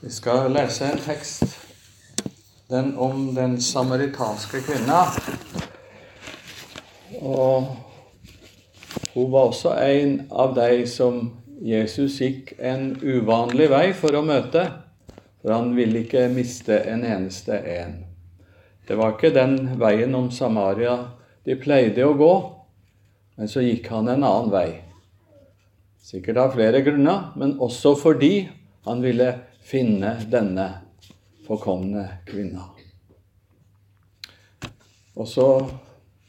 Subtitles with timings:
[0.00, 1.58] Vi skal lese en tekst
[2.70, 5.02] den om den samaritanske kvinna.
[7.20, 7.66] Og
[9.14, 11.18] hun var også en av de som
[11.60, 14.62] Jesus gikk en uvanlig vei for å møte,
[15.42, 17.98] for han ville ikke miste en eneste en.
[18.88, 20.96] Det var ikke den veien om Samaria
[21.44, 22.32] de pleide å gå,
[23.36, 24.80] men så gikk han en annen vei.
[26.00, 28.48] Sikkert av flere grunner, men også fordi
[28.88, 29.34] han ville
[29.70, 30.66] finne denne
[31.46, 32.64] forkomne kvinna.
[35.14, 35.46] Og så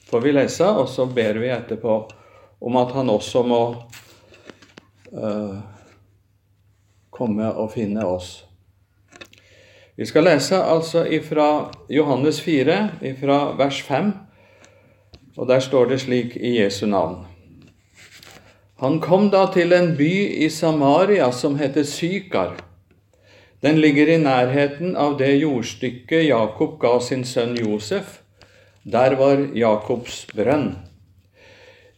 [0.09, 1.97] får vi lese, og så ber vi etterpå
[2.61, 3.61] om at han også må
[5.17, 5.57] uh,
[7.09, 8.43] komme og finne oss.
[9.97, 14.13] Vi skal lese altså ifra Johannes 4, ifra vers 5,
[15.37, 17.23] og der står det slik i Jesu navn.
[18.81, 20.13] Han kom da til en by
[20.45, 22.70] i Samaria som heter Sykar.
[23.61, 28.19] Den ligger i nærheten av det jordstykket Jakob ga sin sønn Josef.
[28.81, 30.71] Der var Jakobs brønn.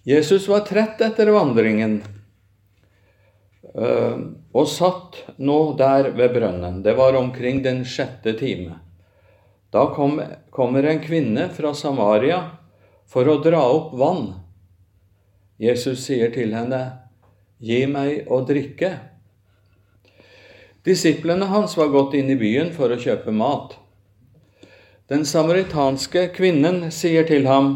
[0.03, 2.02] Jesus var trett etter vandringen
[3.72, 4.17] eh,
[4.52, 6.81] og satt nå der ved brønnen.
[6.83, 8.81] Det var omkring den sjette time.
[9.72, 10.20] Da kom,
[10.52, 12.42] kommer en kvinne fra Samaria
[13.08, 14.33] for å dra opp vann.
[15.64, 16.83] Jesus sier til henne,
[17.64, 19.12] 'Gi meg å drikke'.
[20.84, 23.78] Disiplene hans var gått inn i byen for å kjøpe mat.
[25.08, 27.73] Den samaritanske kvinnen sier til ham,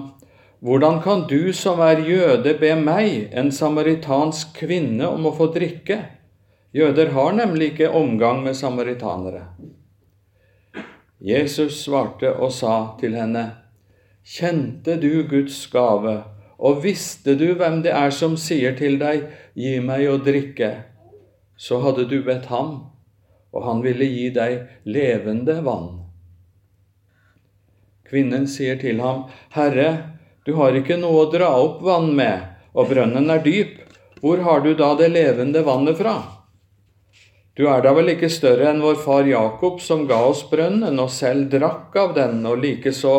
[0.60, 6.00] Hvordan kan du som er jøde, be meg, en samaritansk kvinne, om å få drikke?
[6.74, 9.44] Jøder har nemlig ikke omgang med samaritanere.
[11.22, 13.46] Jesus svarte og sa til henne,
[14.28, 16.18] Kjente du Guds gave,
[16.58, 20.74] og visste du hvem det er som sier til deg, Gi meg å drikke,
[21.56, 22.97] så hadde du bedt ham,
[23.53, 25.90] og han ville gi deg levende vann.
[28.08, 29.89] Kvinnen sier til ham, Herre,
[30.48, 33.82] du har ikke noe å dra opp vann med, og brønnen er dyp.
[34.22, 36.16] Hvor har du da det levende vannet fra?
[37.58, 41.11] Du er da vel ikke større enn vår far Jakob, som ga oss brønnen og
[41.11, 43.16] selv drakk av den, og likeså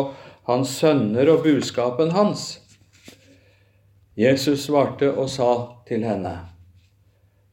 [0.49, 2.47] hans sønner og buskapen hans?
[4.19, 5.51] Jesus svarte og sa
[5.87, 6.33] til henne,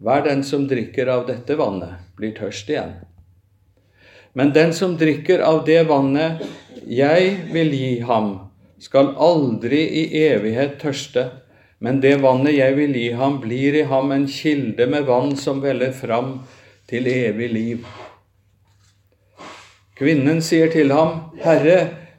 [0.01, 2.97] Hver den som drikker av dette vannet, blir tørst igjen.
[4.37, 6.43] Men den som drikker av det vannet
[6.85, 8.35] jeg vil gi ham,
[8.79, 11.31] skal aldri i evighet tørste,
[11.81, 15.63] men det vannet jeg vil gi ham, blir i ham en kilde med vann som
[15.65, 16.41] veller fram
[16.89, 17.87] til evig liv.
[19.97, 21.79] Kvinnen sier til ham, Herre,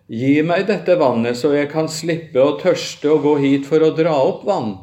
[0.09, 3.93] gi meg dette vannet, så jeg kan slippe å tørste og gå hit for å
[3.97, 4.73] dra opp vann.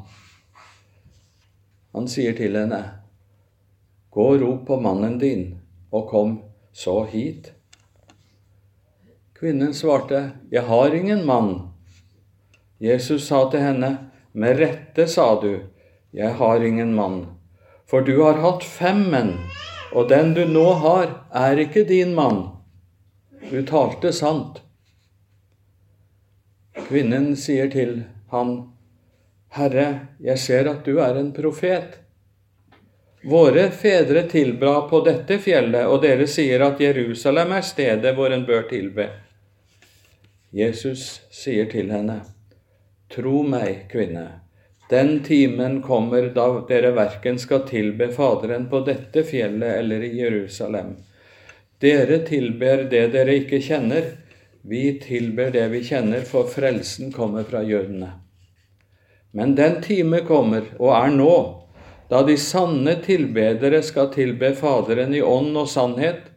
[1.94, 2.82] Han sier til henne,
[4.14, 5.46] Gå og rop på mannen din,
[5.90, 6.36] og kom
[6.72, 7.50] så hit.
[9.34, 11.72] Kvinnen svarte, Jeg har ingen mann.
[12.78, 15.66] Jesus sa til henne, Med rette sa du,
[16.12, 17.26] Jeg har ingen mann.
[17.86, 19.34] For du har hatt fem menn,
[19.92, 22.48] og den du nå har, er ikke din mann.
[23.50, 24.62] Du talte sant.
[26.86, 28.72] Kvinnen sier til ham,
[29.54, 32.03] Herre, jeg ser at du er en profet.
[33.24, 38.44] Våre fedre tilba på dette fjellet, og dere sier at Jerusalem er stedet hvor en
[38.44, 39.06] bør tilbe.
[40.52, 42.18] Jesus sier til henne,
[43.14, 44.26] Tro meg, kvinne,
[44.90, 50.92] den timen kommer da dere verken skal tilbe Faderen på dette fjellet eller i Jerusalem.
[51.80, 54.12] Dere tilber det dere ikke kjenner,
[54.68, 58.12] vi tilber det vi kjenner, for frelsen kommer fra jødene.
[59.32, 61.36] Men den time kommer, og er nå,
[62.08, 66.28] da de sanne tilbedere skal tilbe Faderen i ånd og sannhet,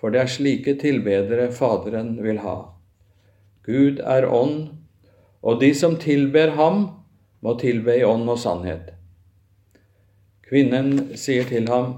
[0.00, 2.56] for det er slike tilbedere Faderen vil ha.
[3.66, 4.72] Gud er ånd,
[5.42, 6.88] og de som tilber ham,
[7.42, 8.92] må tilbe i ånd og sannhet.
[10.46, 11.94] Kvinnen sier til ham,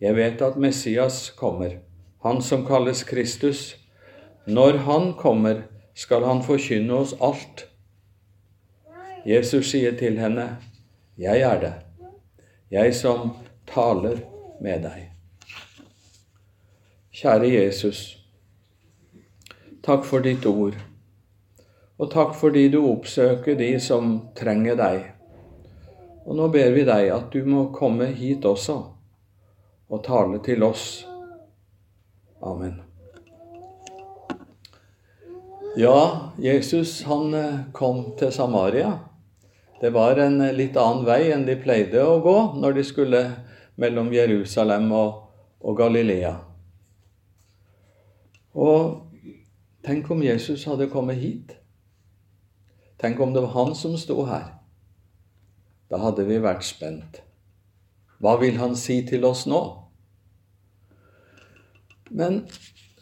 [0.00, 1.78] Jeg vet at Messias kommer,
[2.20, 3.76] han som kalles Kristus.
[4.46, 5.62] Når han kommer,
[5.94, 7.64] skal han forkynne oss alt.
[9.24, 10.58] Jesus sier til henne,
[11.16, 11.72] Jeg er det,
[12.70, 13.30] jeg som
[13.66, 14.20] taler
[14.60, 15.04] med deg.
[17.16, 18.00] Kjære Jesus,
[19.86, 20.76] takk for ditt ord,
[21.96, 25.04] og takk fordi du oppsøker de som trenger deg.
[26.26, 28.80] Og nå ber vi deg at du må komme hit også
[29.86, 31.06] og tale til oss.
[32.42, 32.80] Amen.
[35.78, 38.98] Ja, Jesus han eh, kom til Samaria.
[39.80, 43.22] Det var en eh, litt annen vei enn de pleide å gå når de skulle
[43.76, 45.22] mellom Jerusalem og,
[45.60, 46.32] og Galilea.
[48.56, 49.02] Og
[49.84, 51.56] tenk om Jesus hadde kommet hit.
[52.96, 54.54] Tenk om det var han som sto her.
[55.92, 57.20] Da hadde vi vært spent.
[58.18, 59.60] Hva vil han si til oss nå?
[62.16, 62.46] Men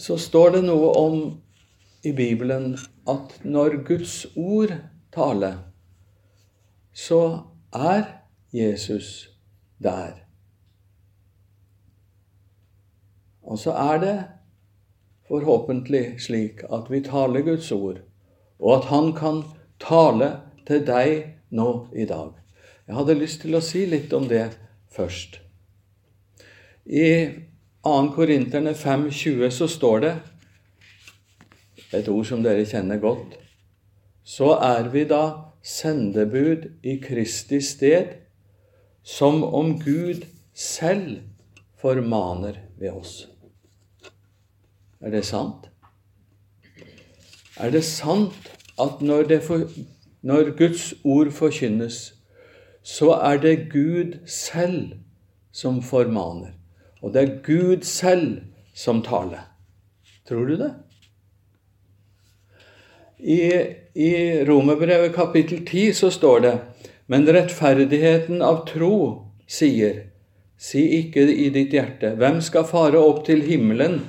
[0.00, 1.16] så står det noe om
[2.04, 2.74] i Bibelen
[3.08, 4.74] at når Guds ord
[5.14, 5.60] taler,
[6.94, 7.42] så
[7.74, 8.04] er
[8.52, 9.30] Jesus
[9.82, 10.12] der.
[13.42, 14.24] Og så er det
[15.28, 17.98] forhåpentlig slik at vi taler Guds ord,
[18.58, 19.42] og at Han kan
[19.80, 22.32] tale til deg nå i dag.
[22.86, 24.46] Jeg hadde lyst til å si litt om det
[24.92, 25.40] først.
[26.84, 27.28] I
[27.84, 28.12] 2.
[28.14, 30.14] Korinterne 5,20 så står det
[31.92, 33.38] et ord som dere kjenner godt.
[34.24, 38.18] Så er vi da sendebud i Kristi sted,
[39.02, 40.24] som om Gud
[40.54, 41.22] selv
[41.80, 43.28] formaner ved oss.
[45.00, 45.70] Er det sant?
[47.56, 48.50] Er det sant
[48.80, 49.68] at når, for,
[50.22, 52.14] når Guds ord forkynnes,
[52.82, 54.92] så er det Gud selv
[55.52, 56.52] som formaner?
[57.02, 58.42] Og det er Gud selv
[58.74, 59.44] som taler.
[60.28, 60.72] Tror du det?
[63.24, 63.40] I,
[63.96, 64.10] i
[64.44, 66.54] Romerbrevet kapittel 10 så står det
[67.06, 68.96] men rettferdigheten av tro
[69.48, 70.06] sier,
[70.56, 74.00] si ikke i ditt hjerte, hvem skal fare opp til himmelen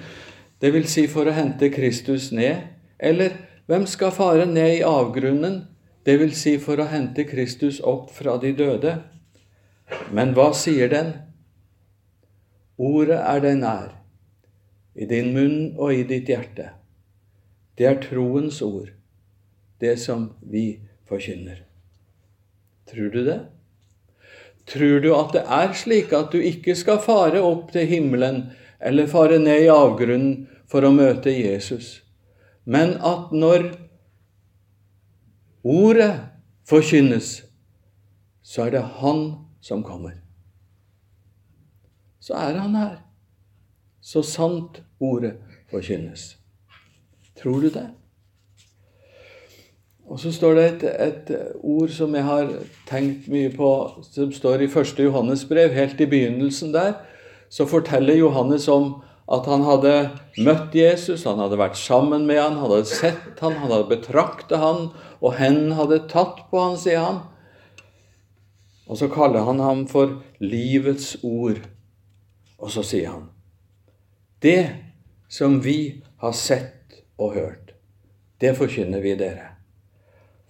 [0.64, 2.64] det vil si for å hente Kristus ned,
[2.98, 3.36] eller
[3.68, 5.66] hvem skal fare ned i avgrunnen,
[6.08, 8.96] det vil si for å hente Kristus opp fra de døde?
[10.16, 11.12] Men hva sier den?
[12.80, 13.92] Ordet er deg nær,
[14.96, 16.72] i din munn og i ditt hjerte.
[17.76, 18.95] Det er troens ord,
[19.86, 20.66] det som vi
[21.08, 21.62] forkynner.
[22.90, 23.40] Tror du det?
[24.66, 28.48] Tror du at det er slik at du ikke skal fare opp til himmelen
[28.82, 32.02] eller fare ned i avgrunnen for å møte Jesus,
[32.66, 33.70] men at når
[35.66, 36.14] ordet
[36.66, 37.44] forkynnes,
[38.46, 39.22] så er det Han
[39.62, 40.18] som kommer.
[42.20, 42.98] Så er Han her,
[44.02, 45.38] så sant ordet
[45.70, 46.36] forkynnes.
[47.38, 47.88] Tror du det?
[50.06, 51.32] Og så står det et, et,
[51.64, 52.52] ord som jeg har
[52.90, 53.70] tenkt mye på,
[54.06, 56.94] som står i første Johannes brev, helt i begynnelsen der
[57.50, 59.94] så forteller Johannes om at han hadde
[60.46, 64.60] møtt Jesus, han hadde vært sammen med han, han hadde sett han, han hadde betraktet
[64.62, 64.90] han,
[65.22, 67.22] og hendene hadde tatt på han, sier han.
[68.86, 71.64] Og så kaller han ham for livets ord.
[72.62, 73.26] Og så sier han
[74.42, 74.70] Det
[75.32, 77.74] som vi har sett og hørt,
[78.42, 79.55] det forkynner vi dere.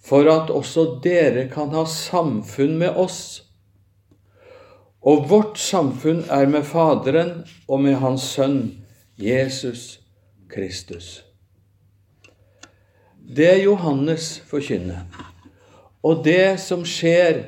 [0.05, 3.41] For at også dere kan ha samfunn med oss.
[5.05, 8.59] Og vårt samfunn er med Faderen og med Hans Sønn
[9.17, 9.99] Jesus
[10.49, 11.23] Kristus.
[13.25, 15.07] Det Johannes forkynner,
[16.05, 17.47] og det som skjer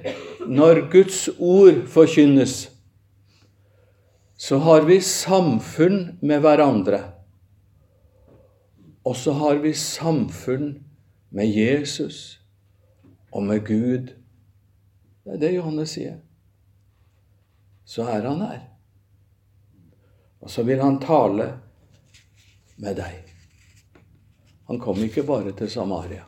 [0.50, 2.56] når Guds ord forkynnes,
[4.38, 7.04] så har vi samfunn med hverandre.
[9.06, 10.74] Og så har vi samfunn
[11.30, 12.40] med Jesus
[13.32, 14.14] og med Gud.
[15.24, 16.18] Det er det Johannes sier
[17.88, 18.60] så er han her.
[20.44, 21.46] Og så vil han tale
[22.84, 23.22] med deg.
[24.68, 26.26] Han kom ikke bare til Samaria.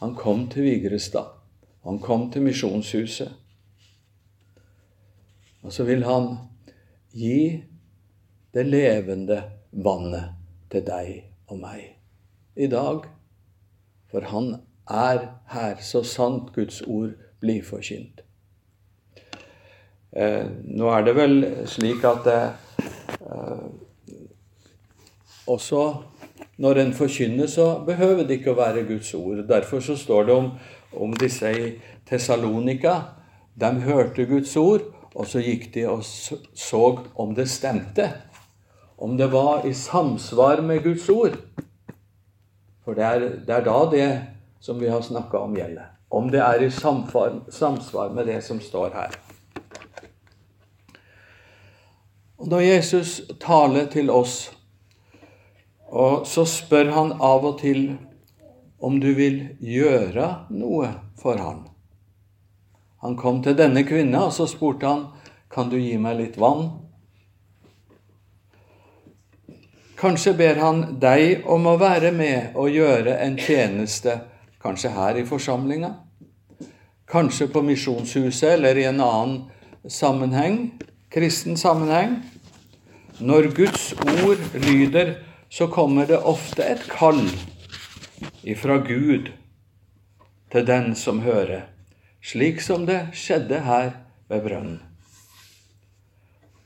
[0.00, 1.28] Han kom til Vigrestad.
[1.84, 3.34] Han kom til Misjonshuset.
[5.62, 6.30] Og så vil han
[7.12, 7.60] gi
[8.56, 10.32] det levende vannet
[10.72, 11.12] til deg
[11.52, 11.84] og meg
[12.56, 13.04] i dag.
[14.08, 14.54] For han
[14.90, 18.22] er her, så sant Guds ord blir forkynt.
[20.12, 21.36] Eh, nå er det vel
[21.70, 23.68] slik at eh,
[25.46, 25.84] også
[26.62, 29.40] når en forkynner, så behøver det ikke å være Guds ord.
[29.48, 30.50] Derfor så står det om,
[30.92, 31.70] om disse i
[32.08, 32.98] Tessalonika.
[33.58, 34.84] De hørte Guds ord,
[35.14, 36.84] og så gikk de og så
[37.20, 38.10] om det stemte.
[39.02, 41.34] Om det var i samsvar med Guds ord.
[42.84, 44.06] For det er, det er da det
[44.62, 45.90] som vi har snakka om, gjelder.
[46.08, 49.16] Om det er i samsvar med det som står her.
[52.36, 54.52] Og Når Jesus taler til oss,
[56.24, 57.98] så spør han av og til
[58.78, 61.66] om du vil gjøre noe for ham.
[63.02, 65.06] Han kom til denne kvinna, og så spurte han,
[65.50, 66.70] 'Kan du gi meg litt vann?'
[69.98, 74.20] Kanskje ber han deg om å være med og gjøre en tjeneste,
[74.62, 75.94] kanskje her i forsamlinga,
[77.10, 79.40] kanskje på misjonshuset eller i en annen
[79.88, 80.72] sammenheng,
[81.10, 82.22] kristen sammenheng.
[83.20, 85.14] når Guds ord lyder,
[85.48, 87.20] så kommer det ofte et kall
[88.42, 89.28] ifra Gud
[90.50, 91.68] til den som hører,
[92.24, 93.92] slik som det skjedde her
[94.28, 94.80] ved brønnen.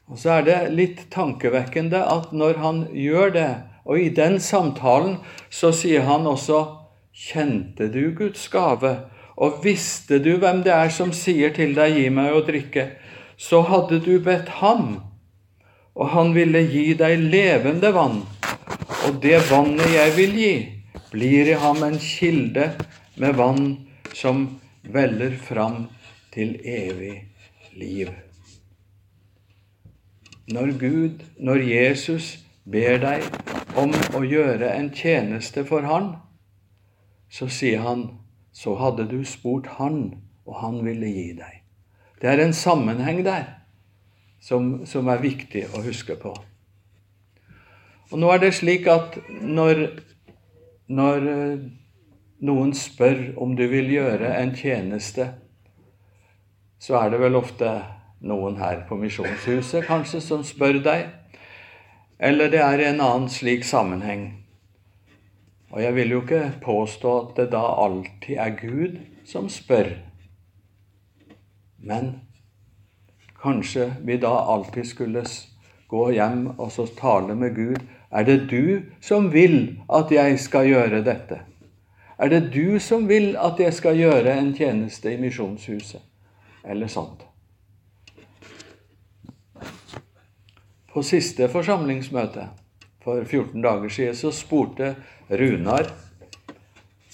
[0.06, 3.50] Og så er det litt tankevekkende at når han gjør det,
[3.84, 5.18] og i den samtalen
[5.50, 6.62] så sier han også
[7.16, 8.90] Kjente du Guds gave,
[9.40, 12.90] og visste du hvem det er som sier til deg, gi meg å drikke,
[13.40, 14.98] så hadde du bedt ham,
[15.96, 18.20] og han ville gi deg levende vann,
[19.06, 20.52] og det vannet jeg vil gi,
[21.14, 22.68] blir i ham en kilde
[23.16, 23.64] med vann
[24.12, 24.44] som
[24.92, 25.86] veller fram
[26.36, 27.14] til evig
[27.80, 28.12] liv.
[30.52, 32.34] Når Gud, når Jesus
[32.68, 33.24] ber deg
[33.80, 36.12] om å gjøre en tjeneste for Han,
[37.30, 38.08] så sier han,
[38.52, 41.62] så hadde du spurt Han, og Han ville gi deg.
[42.20, 43.44] Det er en sammenheng der
[44.40, 46.32] som, som er viktig å huske på.
[48.12, 49.82] Og nå er det slik at når,
[50.86, 51.66] når eh,
[52.46, 55.28] noen spør om du vil gjøre en tjeneste,
[56.78, 57.72] så er det vel ofte
[58.26, 61.08] noen her på Misjonshuset kanskje som spør deg,
[62.16, 64.45] eller det er en annen slik sammenheng.
[65.70, 69.90] Og jeg vil jo ikke påstå at det da alltid er Gud som spør.
[71.78, 72.12] Men
[73.42, 75.24] kanskje vi da alltid skulle
[75.88, 77.82] gå hjem og så tale med Gud.
[78.10, 81.40] Er det du som vil at jeg skal gjøre dette?
[82.18, 86.02] Er det du som vil at jeg skal gjøre en tjeneste i Misjonshuset?
[86.64, 87.26] Eller sånt.
[90.92, 92.48] På siste forsamlingsmøte
[93.06, 94.94] for 14 dager siden så spurte
[95.28, 95.86] Runar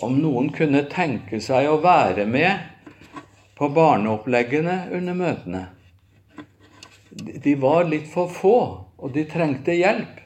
[0.00, 2.94] om noen kunne tenke seg å være med
[3.58, 5.60] på barneoppleggene under møtene.
[7.44, 8.58] De var litt for få,
[8.96, 10.22] og de trengte hjelp.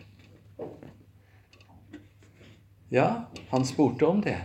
[2.94, 4.38] Ja, han spurte om det.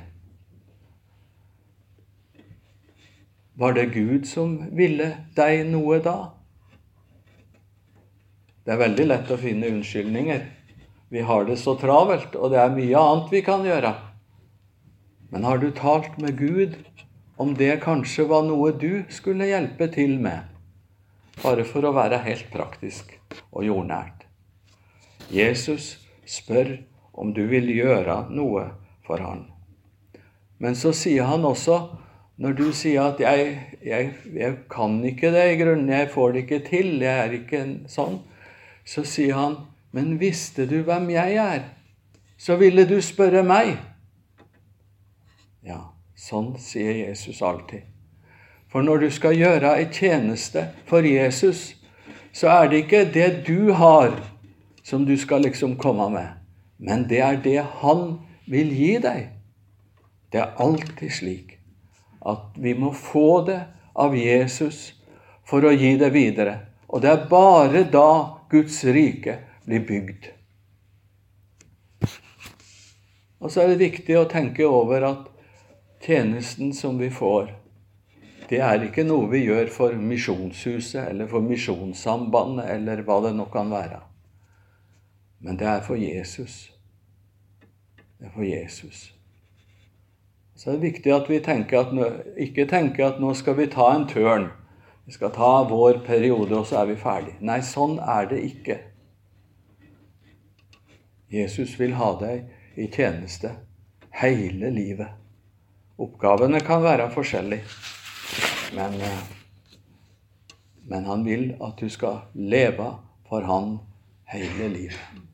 [3.62, 6.16] Var det Gud som ville deg noe da?
[8.66, 10.42] Det er veldig lett å finne unnskyldninger.
[11.12, 13.92] Vi har det så travelt, og det er mye annet vi kan gjøre.
[15.32, 16.78] Men har du talt med Gud
[17.36, 20.48] om det kanskje var noe du skulle hjelpe til med?
[21.42, 23.12] Bare for å være helt praktisk
[23.52, 24.24] og jordnært.
[25.32, 26.78] Jesus spør
[27.12, 28.70] om du vil gjøre noe
[29.04, 29.50] for han.
[30.64, 31.80] Men så sier han også,
[32.40, 33.52] når du sier at jeg,
[33.84, 37.62] jeg, jeg kan ikke det i grunnen, jeg får det ikke til, jeg er ikke
[37.92, 38.22] sånn,
[38.88, 39.60] så sier han,
[39.92, 41.62] 'Men visste du hvem jeg er,
[42.38, 43.78] så ville du spørre meg.'
[45.64, 47.82] Ja, sånn sier Jesus alltid.
[48.72, 51.76] For når du skal gjøre ei tjeneste for Jesus,
[52.34, 54.16] så er det ikke det du har,
[54.84, 56.30] som du skal liksom komme med,
[56.80, 59.30] men det er det Han vil gi deg.
[60.32, 61.58] Det er alltid slik
[62.26, 63.60] at vi må få det
[63.96, 64.94] av Jesus
[65.48, 66.58] for å gi det videre.
[66.88, 70.30] Og det er bare da Guds rike blir bygd.
[73.42, 75.26] Og så er det viktig å tenke over at
[76.06, 77.50] tjenesten som vi får,
[78.52, 83.46] det er ikke noe vi gjør for Misjonshuset eller for Misjonssambandet eller hva det nå
[83.54, 84.02] kan være.
[85.42, 86.68] Men det er for Jesus.
[88.20, 89.06] Det er for Jesus.
[90.54, 93.70] Så er det viktig at vi tenker at nå, ikke tenker at nå skal vi
[93.72, 94.52] ta en tørn.
[95.08, 97.40] Vi skal ta vår periode, og så er vi ferdig.
[97.40, 98.78] Nei, sånn er det ikke.
[101.32, 103.54] Jesus vil ha deg i tjeneste
[104.20, 105.16] hele livet.
[106.02, 107.64] Oppgavene kan være forskjellige,
[108.76, 109.24] men, eh,
[110.92, 112.90] men han vil at du skal leve
[113.30, 113.78] for han
[114.28, 115.28] hele livet.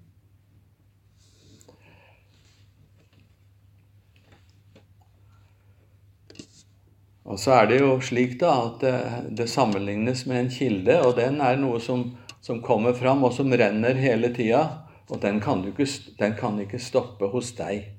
[7.28, 8.98] Og så er det jo slik da at det,
[9.42, 13.52] det sammenlignes med en kilde, og den er noe som, som kommer fram, og som
[13.52, 14.87] renner hele tida.
[15.10, 15.88] Og den kan, ikke,
[16.20, 17.94] den kan ikke stoppe hos deg.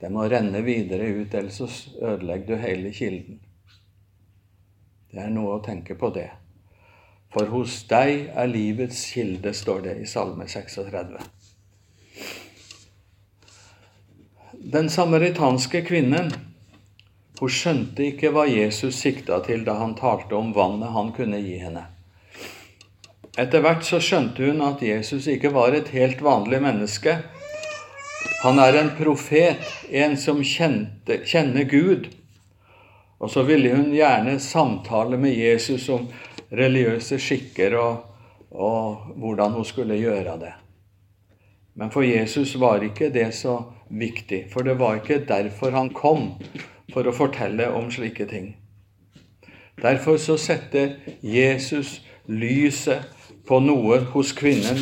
[0.00, 1.68] Den må renne videre ut, ellers så
[2.02, 3.38] ødelegger du hele kilden.
[5.12, 6.28] Det er noe å tenke på det.
[7.32, 11.16] For hos deg er livets kilde, står det i Salme 36.
[14.76, 16.32] Den samaritanske kvinnen
[17.36, 21.58] hun skjønte ikke hva Jesus sikta til da han talte om vannet han kunne gi
[21.60, 21.84] henne.
[23.36, 27.18] Etter hvert så skjønte hun at Jesus ikke var et helt vanlig menneske.
[28.40, 29.60] Han er en profet,
[29.92, 32.08] en som kjente, kjenner Gud.
[33.20, 36.08] Og så ville hun gjerne samtale med Jesus om
[36.48, 38.06] religiøse skikker og,
[38.56, 40.52] og hvordan hun skulle gjøre det.
[41.76, 43.58] Men for Jesus var ikke det så
[43.92, 46.30] viktig, for det var ikke derfor han kom,
[46.92, 48.54] for å fortelle om slike ting.
[49.82, 51.98] Derfor så setter Jesus
[52.32, 53.12] lyset
[53.46, 54.80] på noe hos kvinnen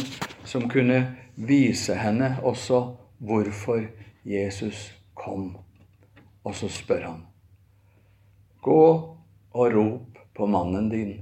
[0.49, 1.01] som kunne
[1.35, 2.81] vise henne også
[3.19, 3.87] hvorfor
[4.25, 5.57] Jesus kom.
[6.45, 7.23] Og så spør han,
[8.65, 8.85] gå
[9.55, 11.15] og rop på mannen din,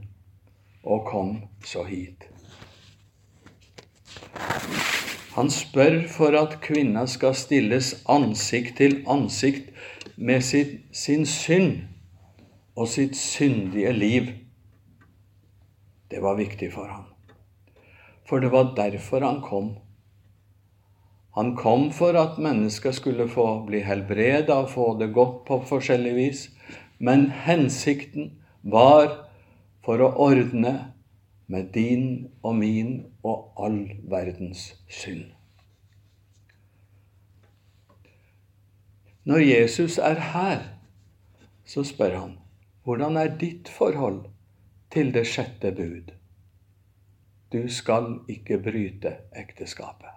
[0.82, 2.26] og kom så hit.
[5.32, 9.70] Han spør for at kvinna skal stilles ansikt til ansikt
[10.16, 11.86] med sitt, sin synd
[12.76, 14.28] og sitt syndige liv.
[16.10, 17.11] Det var viktig for ham.
[18.32, 19.74] For det var derfor han kom.
[21.36, 26.12] Han kom for at mennesker skulle få bli helbreda og få det godt på forskjellig
[26.16, 26.40] vis,
[26.96, 28.30] men hensikten
[28.62, 29.10] var
[29.84, 30.72] for å ordne
[31.52, 32.06] med din
[32.40, 33.76] og min og all
[34.08, 35.28] verdens synd.
[39.28, 40.64] Når Jesus er her,
[41.68, 42.34] så spør han,
[42.88, 44.24] hvordan er ditt forhold
[44.88, 46.16] til det sjette bud?
[47.52, 50.08] Du skal ikke bryte ekteskapet.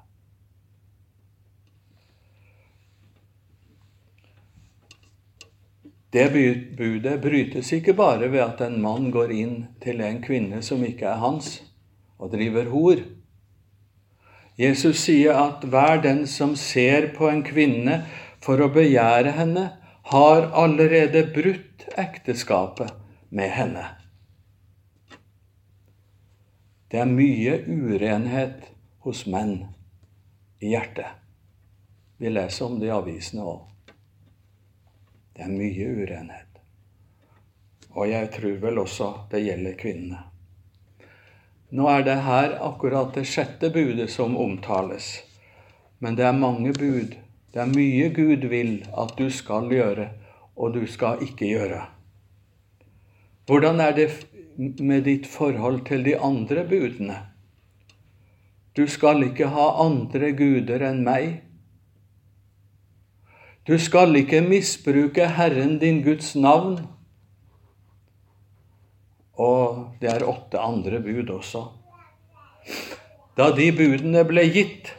[6.15, 6.29] Det
[6.77, 11.09] budet brytes ikke bare ved at en mann går inn til en kvinne som ikke
[11.11, 11.57] er hans,
[12.15, 13.01] og driver hor.
[14.55, 17.99] Jesus sier at hver den som ser på en kvinne
[18.39, 19.65] for å begjære henne,
[20.13, 22.95] har allerede brutt ekteskapet
[23.35, 23.83] med henne.
[26.91, 28.67] Det er mye urenhet
[29.05, 29.55] hos menn
[30.61, 31.17] i hjertet.
[32.17, 33.63] Vi leser om det i avisene òg.
[35.35, 36.61] Det er mye urenhet.
[37.95, 40.21] Og jeg tror vel også det gjelder kvinnene.
[41.75, 45.09] Nå er det her akkurat det sjette budet som omtales.
[45.99, 47.17] Men det er mange bud.
[47.51, 50.09] Det er mye Gud vil at du skal gjøre,
[50.55, 51.81] og du skal ikke gjøre.
[53.47, 54.09] Hvordan er det
[54.57, 57.17] med ditt forhold til de andre budene?
[58.75, 61.39] Du skal ikke ha andre guder enn meg.
[63.67, 66.81] Du skal ikke misbruke Herren din Guds navn.
[69.39, 71.63] Og det er åtte andre bud også.
[73.35, 74.91] Da de budene ble gitt,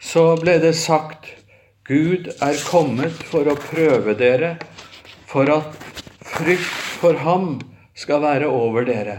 [0.00, 1.28] så ble det sagt
[1.88, 4.54] Gud er kommet for å prøve dere,
[5.28, 5.76] for at
[6.22, 7.58] frykt for ham
[8.02, 9.18] skal være over dere,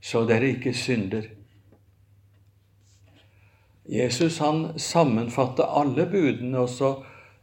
[0.00, 1.28] så dere ikke synder.
[3.90, 6.90] Jesus han sammenfatte alle budene, og så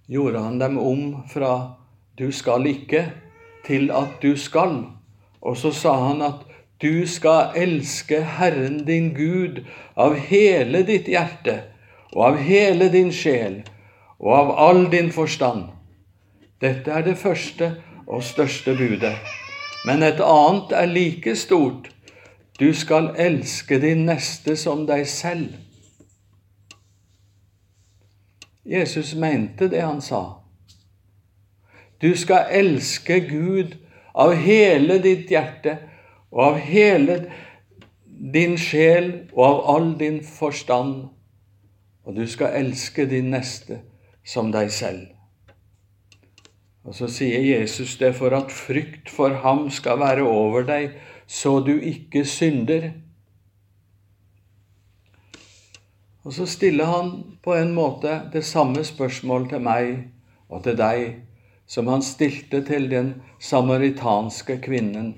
[0.07, 1.73] gjorde han dem om fra
[2.17, 3.11] 'du skal ikke'
[3.65, 4.85] til at 'du skal'.
[5.41, 6.45] Og så sa han at
[6.81, 11.61] 'du skal elske Herren din Gud av hele ditt hjerte'
[12.13, 13.63] og av hele din sjel
[14.19, 15.63] og av all din forstand.
[16.61, 17.75] Dette er det første
[18.07, 19.46] og største budet.
[19.85, 21.91] Men et annet er like stort.
[22.59, 25.53] Du skal elske din neste som deg selv.
[28.65, 30.23] Jesus mente det han sa.
[32.01, 33.77] Du skal elske Gud
[34.13, 35.77] av hele ditt hjerte
[36.31, 37.19] og av hele
[38.33, 41.07] din sjel og av all din forstand.
[42.03, 43.81] Og du skal elske din neste
[44.25, 45.16] som deg selv.
[46.88, 50.95] Og så sier Jesus det for at frykt for ham skal være over deg,
[51.28, 52.93] så du ikke synder.
[56.23, 57.12] Og så stiller han
[57.43, 59.91] på en måte det samme spørsmål til meg
[60.47, 61.04] og til deg
[61.67, 65.17] som han stilte til den samaritanske kvinnen.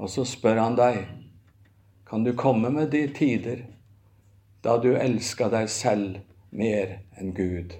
[0.00, 1.04] Og så spør han deg,
[2.08, 3.66] kan du komme med de tider
[4.64, 6.18] da du elska deg selv
[6.56, 7.76] mer enn Gud?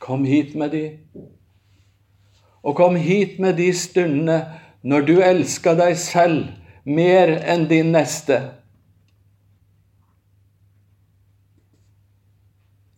[0.00, 0.84] Kom hit med de.
[2.62, 4.40] Og kom hit med de stundene
[4.82, 6.48] når du elska deg selv
[6.84, 8.40] mer enn din neste.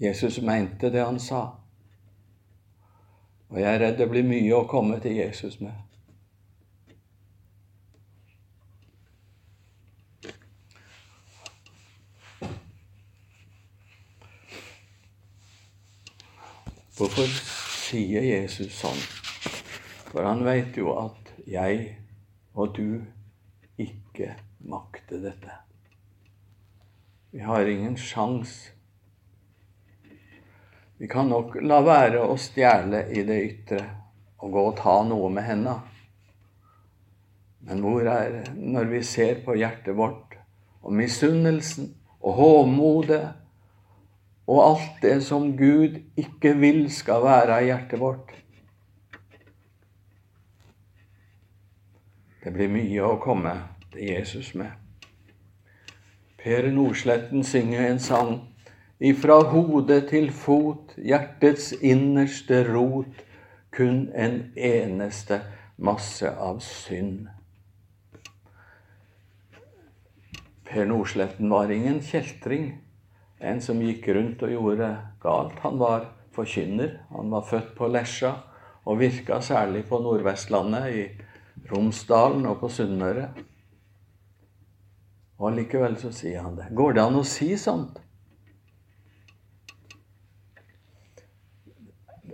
[0.02, 1.44] Jesus mente det han sa.
[3.52, 5.74] Og jeg er redd det blir mye å komme til Jesus med.
[16.92, 18.98] Hvorfor sier Jesus sånn?
[20.10, 21.86] For han veit jo at jeg
[22.52, 23.00] og du
[23.80, 24.34] ikke
[24.68, 25.54] makter dette.
[27.32, 28.72] Vi har ingen sjans.
[31.00, 33.80] vi kan nok la være å stjele i det ytre
[34.44, 35.80] og gå og ta noe med henda.
[37.66, 40.36] Men hvor er Når vi ser på hjertet vårt,
[40.82, 43.22] og misunnelsen og hovmodet
[44.52, 48.34] og alt det som Gud ikke vil skal være i hjertet vårt.
[52.42, 53.54] Det blir mye å komme
[53.94, 54.74] til Jesus med.
[56.42, 58.32] Per Nordsletten synger en sang
[59.00, 63.22] ifra hode til fot, hjertets innerste rot,
[63.72, 65.40] kun en eneste
[65.78, 67.30] masse av synd.
[70.68, 72.74] Per Nordsletten var ingen kjeltring,
[73.42, 74.88] en som gikk rundt og gjorde
[75.22, 75.58] galt.
[75.64, 77.00] Han var forkynner.
[77.10, 78.36] Han var født på Lesja
[78.86, 83.28] og virka særlig på Nordvestlandet, i Romsdalen og på Sunnmøre.
[85.38, 86.70] Og allikevel så sier han det.
[86.74, 88.00] Går det an å si sånt?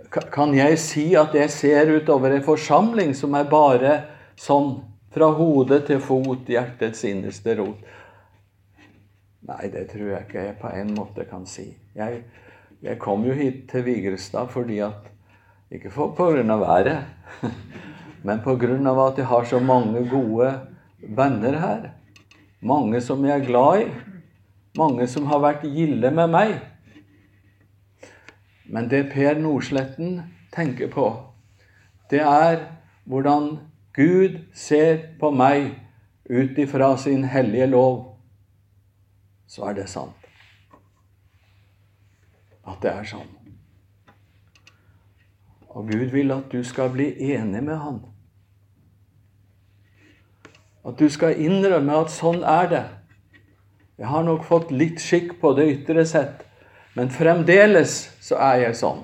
[0.09, 3.97] Kan jeg si at jeg ser utover en forsamling som er bare
[4.39, 4.79] sånn,
[5.13, 7.85] fra hode til fot, hjertets innerste rot?
[9.49, 11.71] Nei, det tror jeg ikke jeg på en måte kan si.
[11.97, 12.21] Jeg,
[12.85, 15.07] jeg kom jo hit til Vigrestad fordi at
[15.69, 17.03] Ikke på grunn av været,
[18.25, 20.47] men på grunn av at jeg har så mange gode
[20.97, 21.83] venner her.
[22.61, 23.85] Mange som jeg er glad i.
[24.77, 26.55] Mange som har vært gilde med meg.
[28.65, 31.05] Men det Per Nordsletten tenker på,
[32.09, 32.65] det er
[33.05, 33.59] hvordan
[33.93, 35.75] Gud ser på meg
[36.25, 38.08] ut ifra sin hellige lov
[39.49, 40.29] så er det sant.
[42.69, 43.29] At det er sånn.
[45.69, 47.99] Og Gud vil at du skal bli enig med Han.
[50.85, 52.85] At du skal innrømme at sånn er det.
[53.99, 56.45] Jeg har nok fått litt skikk på det ytre sett,
[56.95, 59.01] men fremdeles så er jeg sånn.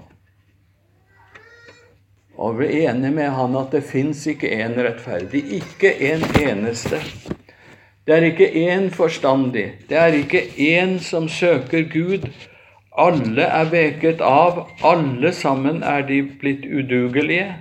[2.35, 7.01] Og bli enig med Han at det fins ikke én rettferdig, ikke en eneste.
[8.05, 12.27] Det er ikke én forstandig, det er ikke én som søker Gud.
[12.97, 17.55] Alle er veket av, alle sammen er de blitt udugelige.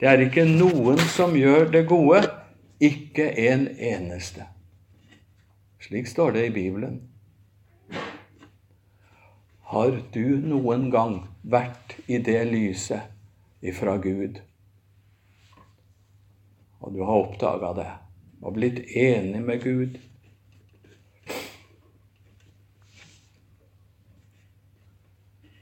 [0.00, 2.24] Det er ikke noen som gjør det gode,
[2.80, 4.48] ikke en eneste.
[5.80, 7.00] Slik står det i Bibelen.
[9.70, 13.06] Har du noen gang vært i det lyset
[13.62, 14.42] ifra Gud,
[16.80, 17.90] og du har oppdaga det?
[18.40, 19.98] Og blitt enig med Gud.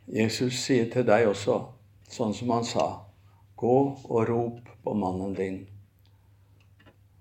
[0.09, 1.59] Jesus sier til deg også,
[2.09, 2.87] sånn som han sa,
[3.59, 5.59] gå og rop på mannen din.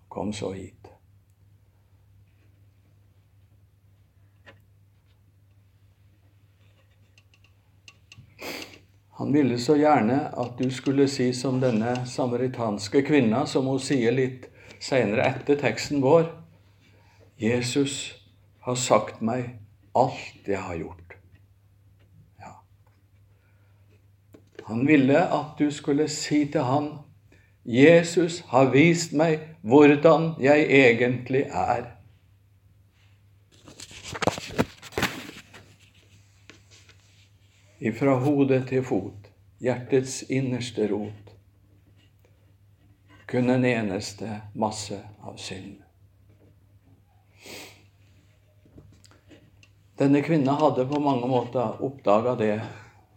[0.08, 0.88] Kom så hit.
[9.18, 14.14] Han ville så gjerne at du skulle si som denne samaritanske kvinna, som hun sier
[14.14, 14.46] litt
[14.84, 16.30] senere etter teksten vår
[17.38, 18.16] Jesus
[18.66, 19.60] har sagt meg
[19.98, 21.14] alt jeg har gjort.
[22.42, 22.54] Ja.
[24.70, 26.90] Han ville at du skulle si til han
[27.68, 31.94] Jesus har vist meg hvordan jeg egentlig er.
[37.78, 39.30] Ifra hode til fot,
[39.62, 41.37] hjertets innerste rot
[43.28, 45.82] kun en eneste masse av synd.
[49.98, 52.62] Denne kvinna hadde på mange måter oppdaga det.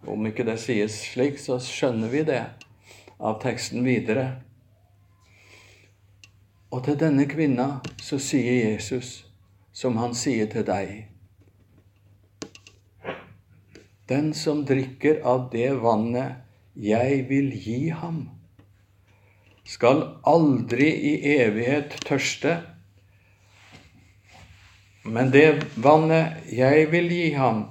[0.08, 2.40] Om ikke det sies slik, så skjønner vi det
[3.20, 4.40] av teksten videre.
[6.72, 7.68] Og til denne kvinna
[8.00, 9.26] så sier Jesus,
[9.72, 11.06] som han sier til deg
[14.10, 16.40] Den som drikker av det vannet
[16.74, 18.24] jeg vil gi ham,
[19.70, 22.56] skal aldri i evighet tørste.
[25.06, 27.64] Men det vannet jeg vil gi ham,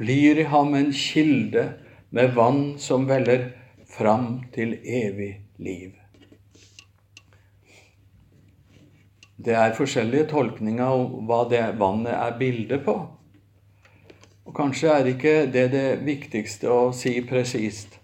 [0.00, 1.66] blir i ham en kilde
[2.12, 3.50] med vann som veller
[3.92, 5.92] fram til evig liv.
[9.42, 12.96] Det er forskjellige tolkninger av hva det vannet er bilde på.
[14.46, 17.98] Og Kanskje er ikke det det viktigste å si presist,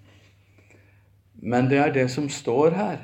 [1.41, 2.99] men det er det som står her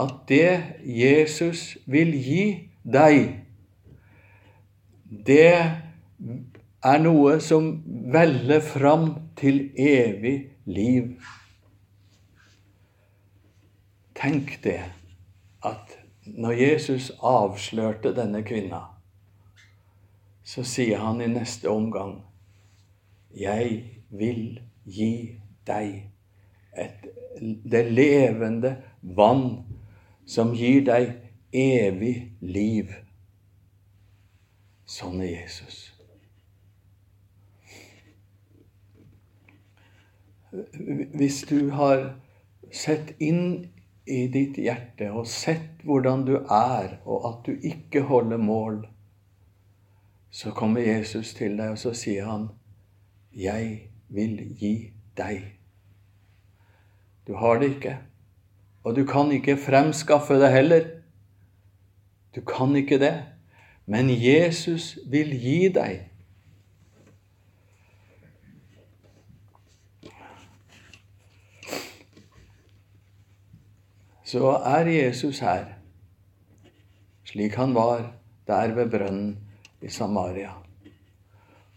[0.00, 2.44] at det Jesus vil gi
[2.84, 3.40] deg,
[5.26, 5.52] det
[6.80, 7.72] er noe som
[8.12, 11.12] veller fram til evig liv.
[14.16, 14.80] Tenk det,
[15.64, 18.82] at når Jesus avslørte denne kvinna,
[20.44, 22.24] så sier han i neste omgang
[23.30, 25.92] Jeg vil gi deg
[26.74, 27.04] et,
[27.40, 29.69] det levende vann
[30.30, 31.16] som gir deg
[31.52, 32.92] evig liv.
[34.86, 35.80] Sånn er Jesus.
[40.50, 42.12] Hvis du har
[42.74, 43.70] sett inn
[44.10, 48.80] i ditt hjerte og sett hvordan du er, og at du ikke holder mål,
[50.30, 52.48] så kommer Jesus til deg, og så sier han,
[53.34, 55.54] 'Jeg vil gi deg'.
[57.26, 57.98] Du har det ikke,
[58.84, 60.86] og du kan ikke fremskaffe det heller.
[62.34, 63.16] Du kan ikke det,
[63.86, 66.10] men Jesus vil gi deg.
[74.30, 75.64] så er Jesus her,
[77.26, 78.04] slik han var
[78.46, 79.32] der ved brønnen
[79.82, 80.52] i Samaria.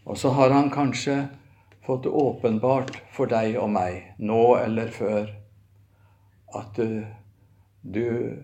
[0.05, 1.15] Og så har han kanskje
[1.85, 5.31] fått det åpenbart for deg og meg, nå eller før,
[6.55, 7.05] at du,
[7.81, 8.43] du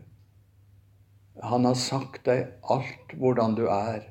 [1.43, 4.01] Han har sagt deg alt hvordan du er,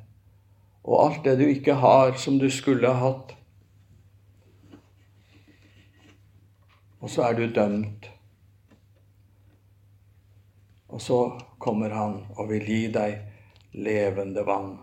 [0.84, 3.34] og alt det du ikke har som du skulle ha hatt.
[7.04, 8.08] Og så er du dømt
[10.88, 13.18] og så kommer han og vil gi deg
[13.76, 14.78] levende vann.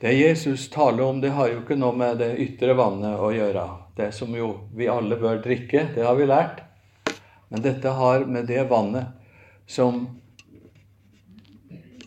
[0.00, 3.64] Det Jesus taler om, det har jo ikke noe med det ytre vannet å gjøre.
[3.96, 6.64] Det som jo vi alle bør drikke, det har vi lært.
[7.54, 9.12] Men dette har med det vannet
[9.70, 10.00] som,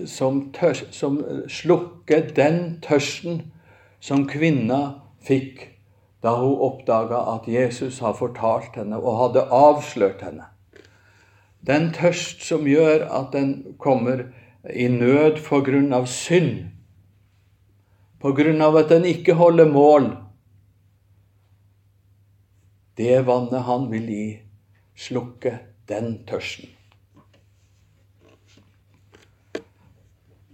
[0.04, 3.46] som, tørs, som slukker den tørsten
[4.04, 4.80] som kvinna
[5.24, 5.62] fikk
[6.20, 10.50] da hun oppdaga at Jesus har fortalt henne og hadde avslørt henne.
[11.64, 14.26] Den tørst som gjør at den kommer
[14.68, 16.74] i nød på grunn av synd,
[18.20, 20.10] på grunn av at den ikke holder mål.
[23.00, 24.28] Det vannet han vil gi,
[24.98, 25.58] slukke
[25.90, 26.74] den tørsten.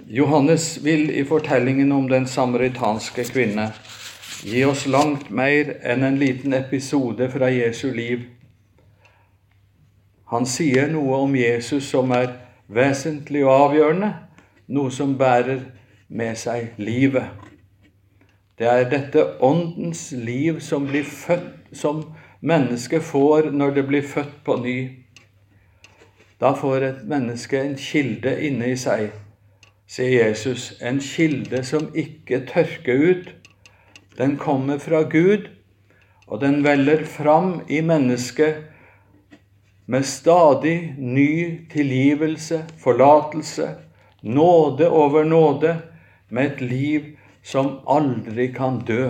[0.04, 3.72] Johannes vil i fortellingen om den samaritanske kvinne
[4.44, 8.28] gi oss langt mer enn en liten episode fra Jesu liv
[10.34, 12.32] han sier noe om Jesus som er
[12.74, 14.10] vesentlig og avgjørende,
[14.74, 15.60] noe som bærer
[16.10, 17.28] med seg livet.
[18.58, 22.02] Det er dette åndens liv som, blir født, som
[22.44, 24.78] mennesket får når det blir født på ny.
[26.42, 29.14] Da får et menneske en kilde inne i seg,
[29.88, 33.30] sier Jesus, en kilde som ikke tørker ut.
[34.18, 35.48] Den kommer fra Gud,
[36.28, 38.66] og den veller fram i mennesket
[39.86, 41.32] med stadig ny
[41.72, 43.70] tilgivelse, forlatelse,
[44.24, 45.78] nåde over nåde,
[46.30, 47.10] med et liv
[47.44, 49.10] som aldri kan dø.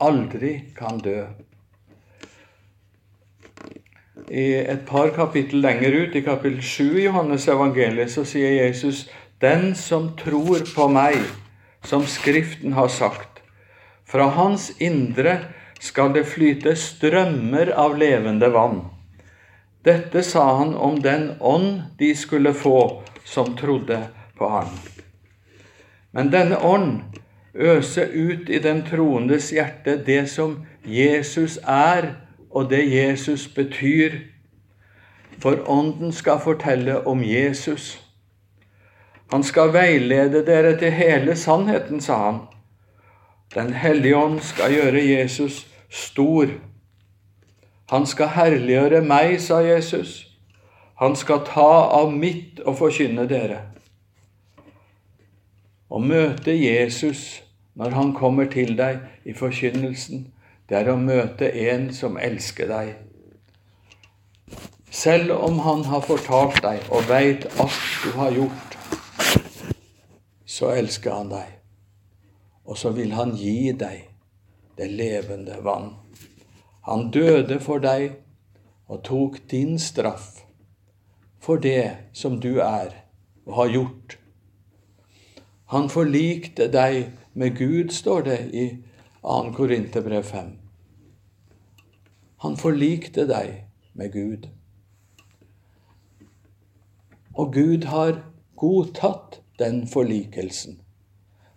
[0.00, 1.22] Aldri kan dø.
[4.30, 9.06] I et par kapittel lenger ut, i kapittel 7 i Johannes evangeliet, så sier Jesus
[9.40, 11.16] den som tror på meg,
[11.84, 13.40] som Skriften har sagt,
[14.04, 15.38] fra hans indre
[15.80, 18.82] skal det flyte strømmer av levende vann.
[19.86, 24.00] Dette sa han om den ånd de skulle få som trodde
[24.36, 24.72] på ham.
[26.10, 27.00] Men denne ånd
[27.54, 32.10] øser ut i den troendes hjerte det som Jesus er,
[32.50, 34.12] og det Jesus betyr.
[35.38, 38.04] For Ånden skal fortelle om Jesus.
[39.32, 42.40] Han skal veilede dere til hele sannheten, sa han.
[43.54, 46.46] Den hellige ånd skal gjøre Jesus stor
[47.88, 50.26] han skal herliggjøre meg, sa Jesus.
[51.00, 53.62] Han skal ta av mitt og forkynne dere.
[55.88, 57.40] Å møte Jesus
[57.78, 60.26] når han kommer til deg i forkynnelsen,
[60.68, 62.90] det er å møte en som elsker deg.
[64.90, 68.76] Selv om han har fortalt deg og veit alt du har gjort,
[70.48, 71.54] så elsker han deg.
[72.68, 74.08] Og så vil han gi deg
[74.76, 75.94] det levende vann.
[76.88, 78.18] Han døde for deg
[78.88, 80.38] og tok din straff
[81.40, 82.92] for det som du er
[83.46, 84.18] og har gjort.
[85.72, 88.66] Han forlikte deg med Gud, står det i
[89.28, 89.52] 2.
[89.52, 90.44] Korinterbrev 5.
[92.40, 93.50] Han forlikte deg
[93.92, 94.46] med Gud.
[97.34, 98.22] Og Gud har
[98.56, 100.80] godtatt den forlikelsen.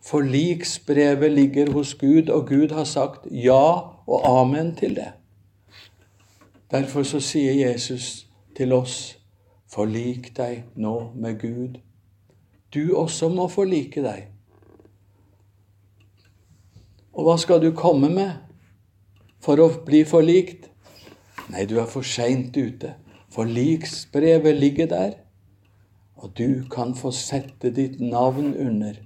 [0.03, 3.63] Forliksbrevet ligger hos Gud, og Gud har sagt ja
[4.07, 5.13] og amen til det.
[6.71, 9.17] Derfor så sier Jesus til oss,
[9.71, 11.79] forlik deg nå med Gud.
[12.73, 14.30] Du også må forlike deg.
[17.11, 18.39] Og hva skal du komme med
[19.43, 20.69] for å bli forlikt?
[21.51, 22.95] Nei, du er for seint ute.
[23.31, 25.13] Forliksbrevet ligger der,
[26.19, 28.99] og du kan få sette ditt navn under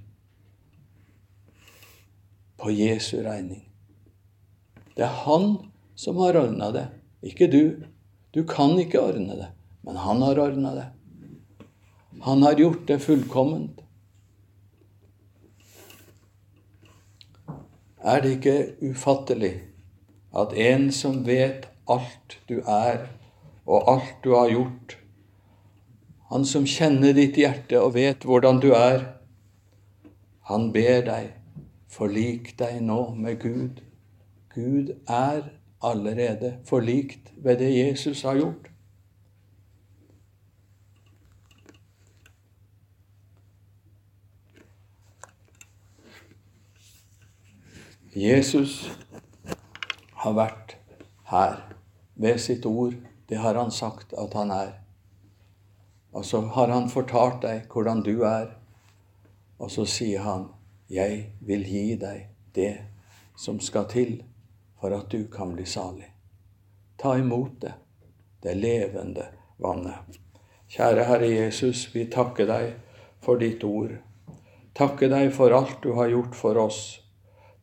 [2.62, 3.62] på Jesu regning.
[4.96, 5.58] Det er han
[5.96, 6.86] som har ordna det,
[7.26, 7.64] ikke du.
[8.34, 9.50] Du kan ikke ordne det,
[9.86, 10.88] men han har ordna det.
[12.26, 13.85] Han har gjort det fullkomment.
[18.06, 19.56] Er det ikke ufattelig
[20.38, 23.08] at en som vet alt du er,
[23.66, 24.98] og alt du har gjort,
[26.30, 29.08] han som kjenner ditt hjerte og vet hvordan du er,
[30.50, 31.32] han ber deg,
[31.90, 33.82] forlik deg nå med Gud.
[34.54, 35.48] Gud er
[35.82, 38.70] allerede forlikt ved det Jesus har gjort.
[48.16, 48.92] Jesus
[50.24, 50.78] har vært
[51.28, 51.58] her
[52.16, 52.94] ved sitt ord.
[53.28, 54.72] Det har han sagt at han er.
[56.16, 58.56] Og så har han fortalt deg hvordan du er,
[59.60, 60.48] og så sier han,
[60.88, 62.78] 'Jeg vil gi deg det
[63.36, 64.24] som skal til
[64.80, 66.12] for at du kan bli salig'.
[66.98, 67.74] Ta imot det,
[68.44, 69.28] det levende
[69.60, 70.20] vannet.
[70.70, 72.76] Kjære Herre Jesus, vi takker deg
[73.20, 73.92] for ditt ord.
[74.76, 77.05] Takker deg for alt du har gjort for oss.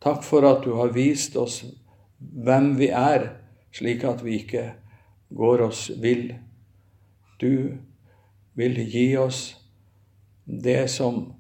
[0.02, 1.62] Takk for at du har vist oss
[2.18, 3.28] hvem vi er,
[3.70, 4.64] slik at vi ikke
[5.30, 6.32] går oss vill.
[7.38, 7.78] Du
[8.58, 9.44] vil gi oss
[10.44, 11.32] det som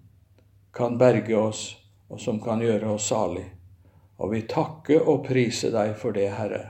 [0.72, 1.64] kan berge oss,
[2.08, 3.48] og som kan gjøre oss salig.
[4.22, 6.64] Og vi takker og priser deg for det, Herre.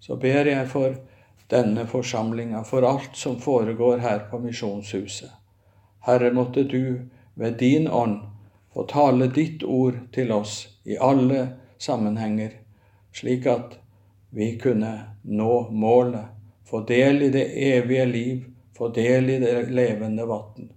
[0.00, 0.96] Så ber jeg for
[1.52, 5.30] denne forsamlinga, for alt som foregår her på Misjonshuset.
[6.06, 8.31] Herre, måtte du ved din ånd
[8.72, 11.46] få tale ditt ord til oss i alle
[11.78, 12.52] sammenhenger,
[13.12, 13.78] slik at
[14.32, 16.30] vi kunne nå målet,
[16.64, 18.44] få del i det evige liv,
[18.76, 20.70] få del i det levende vann.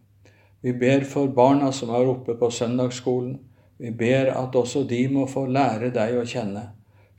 [0.62, 3.38] Vi ber for barna som er oppe på søndagsskolen.
[3.78, 6.64] Vi ber at også de må få lære deg å kjenne,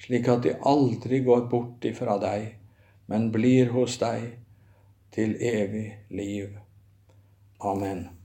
[0.02, 2.56] slik at de aldri går bort ifra deg,
[3.06, 4.28] men blir hos deg
[5.14, 6.58] til evig liv.
[7.60, 8.15] Amen.